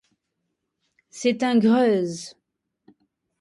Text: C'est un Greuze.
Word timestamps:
C'est 1.11 1.43
un 1.43 1.59
Greuze. 1.59 2.35